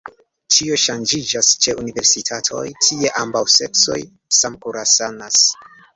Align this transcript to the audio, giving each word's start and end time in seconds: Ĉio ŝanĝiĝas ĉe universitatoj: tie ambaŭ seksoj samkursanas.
Ĉio 0.53 0.77
ŝanĝiĝas 0.83 1.49
ĉe 1.65 1.75
universitatoj: 1.83 2.63
tie 2.87 3.11
ambaŭ 3.25 3.45
seksoj 3.57 3.99
samkursanas. 4.39 5.45